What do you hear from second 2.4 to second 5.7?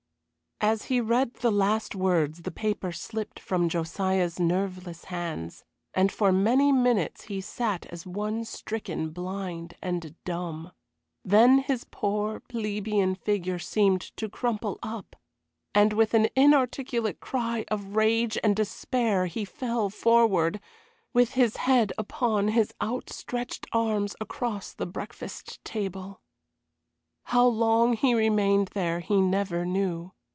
the paper slipped from Josiah's nerveless hands,